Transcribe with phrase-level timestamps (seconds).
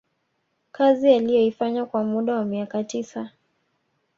[0.71, 3.31] kazi aliyoifanya kwa muda wa miaka tisa